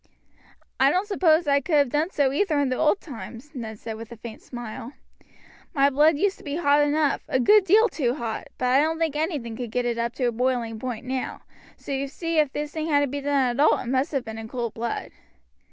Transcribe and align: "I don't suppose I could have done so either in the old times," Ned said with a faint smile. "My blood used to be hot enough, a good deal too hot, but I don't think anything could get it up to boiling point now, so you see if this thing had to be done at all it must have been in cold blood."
"I 0.79 0.89
don't 0.89 1.07
suppose 1.07 1.45
I 1.47 1.61
could 1.61 1.75
have 1.75 1.89
done 1.91 2.09
so 2.09 2.31
either 2.31 2.59
in 2.59 2.69
the 2.69 2.75
old 2.75 3.01
times," 3.01 3.53
Ned 3.53 3.77
said 3.77 3.97
with 3.97 4.11
a 4.11 4.17
faint 4.17 4.41
smile. 4.41 4.93
"My 5.75 5.91
blood 5.91 6.17
used 6.17 6.39
to 6.39 6.43
be 6.43 6.55
hot 6.55 6.81
enough, 6.81 7.21
a 7.27 7.39
good 7.39 7.63
deal 7.65 7.87
too 7.87 8.15
hot, 8.15 8.47
but 8.57 8.69
I 8.69 8.81
don't 8.81 8.97
think 8.97 9.15
anything 9.15 9.55
could 9.55 9.69
get 9.69 9.85
it 9.85 9.99
up 9.99 10.13
to 10.15 10.31
boiling 10.31 10.79
point 10.79 11.05
now, 11.05 11.41
so 11.77 11.91
you 11.91 12.07
see 12.07 12.39
if 12.39 12.51
this 12.51 12.71
thing 12.71 12.87
had 12.87 13.01
to 13.01 13.07
be 13.07 13.21
done 13.21 13.59
at 13.59 13.59
all 13.59 13.77
it 13.77 13.85
must 13.89 14.11
have 14.13 14.25
been 14.25 14.39
in 14.39 14.47
cold 14.47 14.73
blood." 14.73 15.11